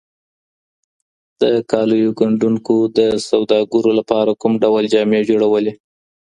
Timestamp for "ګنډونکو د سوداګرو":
2.19-3.91